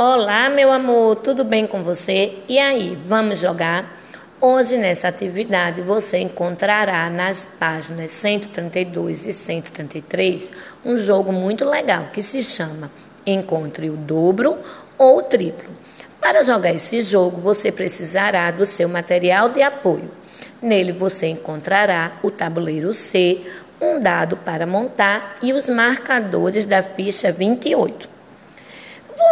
Olá, 0.00 0.48
meu 0.48 0.70
amor, 0.70 1.16
tudo 1.16 1.42
bem 1.42 1.66
com 1.66 1.82
você? 1.82 2.38
E 2.48 2.56
aí, 2.56 2.96
vamos 3.04 3.40
jogar? 3.40 3.98
Hoje, 4.40 4.76
nessa 4.76 5.08
atividade, 5.08 5.82
você 5.82 6.18
encontrará 6.18 7.10
nas 7.10 7.44
páginas 7.44 8.12
132 8.12 9.26
e 9.26 9.32
133 9.32 10.52
um 10.84 10.96
jogo 10.96 11.32
muito 11.32 11.68
legal 11.68 12.10
que 12.12 12.22
se 12.22 12.44
chama 12.44 12.92
Encontre 13.26 13.90
o 13.90 13.96
Dobro 13.96 14.60
ou 14.96 15.18
o 15.18 15.22
Triplo. 15.22 15.74
Para 16.20 16.44
jogar 16.44 16.72
esse 16.72 17.02
jogo, 17.02 17.40
você 17.40 17.72
precisará 17.72 18.52
do 18.52 18.64
seu 18.64 18.88
material 18.88 19.48
de 19.48 19.62
apoio. 19.62 20.12
Nele 20.62 20.92
você 20.92 21.26
encontrará 21.26 22.20
o 22.22 22.30
tabuleiro 22.30 22.92
C, 22.92 23.40
um 23.82 23.98
dado 23.98 24.36
para 24.36 24.64
montar 24.64 25.34
e 25.42 25.52
os 25.52 25.68
marcadores 25.68 26.64
da 26.64 26.84
ficha 26.84 27.32
28. 27.32 28.17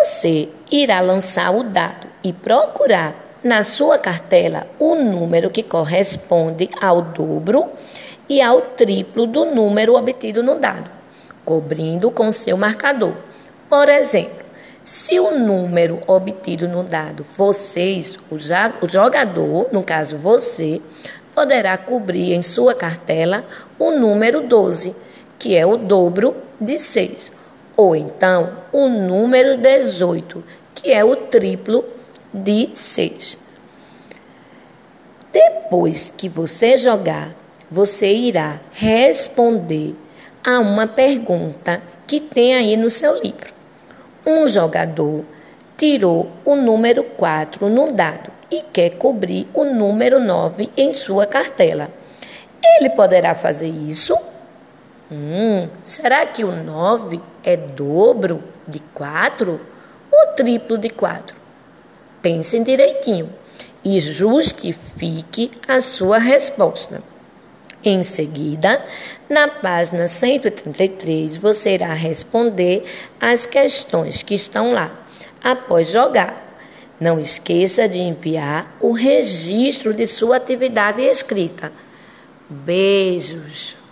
Você 0.02 0.50
irá 0.70 1.00
lançar 1.00 1.50
o 1.50 1.62
dado 1.62 2.06
e 2.22 2.32
procurar 2.32 3.14
na 3.42 3.64
sua 3.64 3.98
cartela 3.98 4.66
o 4.78 4.94
número 4.94 5.50
que 5.50 5.62
corresponde 5.62 6.68
ao 6.80 7.00
dobro 7.00 7.66
e 8.28 8.42
ao 8.42 8.60
triplo 8.60 9.26
do 9.26 9.46
número 9.46 9.94
obtido 9.94 10.42
no 10.42 10.56
dado, 10.56 10.90
cobrindo 11.44 12.10
com 12.10 12.30
seu 12.30 12.56
marcador. 12.58 13.14
Por 13.70 13.88
exemplo, 13.88 14.44
se 14.84 15.18
o 15.18 15.38
número 15.38 16.00
obtido 16.06 16.68
no 16.68 16.82
dado 16.82 17.24
6, 17.52 18.18
o 18.30 18.88
jogador, 18.88 19.68
no 19.72 19.82
caso 19.82 20.18
você, 20.18 20.80
poderá 21.34 21.76
cobrir 21.78 22.34
em 22.34 22.42
sua 22.42 22.74
cartela 22.74 23.44
o 23.78 23.90
número 23.90 24.42
12, 24.42 24.94
que 25.38 25.56
é 25.56 25.64
o 25.64 25.76
dobro 25.76 26.36
de 26.60 26.78
6 26.78 27.35
ou 27.76 27.94
então 27.94 28.52
o 28.72 28.88
número 28.88 29.56
18, 29.56 30.42
que 30.74 30.92
é 30.92 31.04
o 31.04 31.14
triplo 31.14 31.84
de 32.32 32.70
6. 32.72 33.38
Depois 35.30 36.12
que 36.16 36.28
você 36.28 36.76
jogar, 36.76 37.34
você 37.70 38.12
irá 38.14 38.60
responder 38.72 39.94
a 40.44 40.60
uma 40.60 40.86
pergunta 40.86 41.82
que 42.06 42.20
tem 42.20 42.54
aí 42.54 42.76
no 42.76 42.88
seu 42.88 43.20
livro. 43.20 43.52
Um 44.24 44.48
jogador 44.48 45.24
tirou 45.76 46.30
o 46.44 46.56
número 46.56 47.04
4 47.04 47.68
no 47.68 47.92
dado 47.92 48.30
e 48.50 48.62
quer 48.62 48.90
cobrir 48.90 49.46
o 49.52 49.64
número 49.64 50.18
9 50.18 50.70
em 50.76 50.92
sua 50.92 51.26
cartela. 51.26 51.90
Ele 52.78 52.90
poderá 52.90 53.34
fazer 53.34 53.68
isso 53.68 54.16
Hum, 55.10 55.68
será 55.84 56.26
que 56.26 56.42
o 56.44 56.50
9 56.50 57.20
é 57.44 57.56
dobro 57.56 58.42
de 58.66 58.80
4 58.80 59.60
ou 60.10 60.26
triplo 60.34 60.76
de 60.76 60.90
4? 60.90 61.36
Pensem 62.20 62.64
direitinho 62.64 63.32
e 63.84 64.00
justifique 64.00 65.48
a 65.68 65.80
sua 65.80 66.18
resposta. 66.18 67.00
Em 67.84 68.02
seguida, 68.02 68.84
na 69.28 69.46
página 69.46 70.08
133, 70.08 71.36
você 71.36 71.74
irá 71.74 71.94
responder 71.94 72.82
as 73.20 73.46
questões 73.46 74.24
que 74.24 74.34
estão 74.34 74.72
lá 74.72 75.04
após 75.40 75.88
jogar. 75.88 76.58
Não 76.98 77.20
esqueça 77.20 77.88
de 77.88 77.98
enviar 77.98 78.76
o 78.80 78.90
registro 78.90 79.94
de 79.94 80.04
sua 80.08 80.38
atividade 80.38 81.00
escrita. 81.00 81.72
Beijos! 82.50 83.85